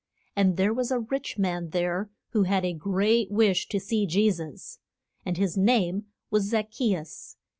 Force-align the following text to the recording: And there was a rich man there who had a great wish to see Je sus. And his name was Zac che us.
And 0.35 0.57
there 0.57 0.73
was 0.73 0.89
a 0.89 0.97
rich 0.97 1.37
man 1.37 1.69
there 1.69 2.09
who 2.29 2.41
had 2.41 2.65
a 2.65 2.73
great 2.73 3.29
wish 3.29 3.67
to 3.69 3.79
see 3.79 4.07
Je 4.07 4.31
sus. 4.31 4.79
And 5.27 5.37
his 5.37 5.55
name 5.57 6.07
was 6.31 6.49
Zac 6.49 6.71
che 6.71 6.95
us. 6.95 7.37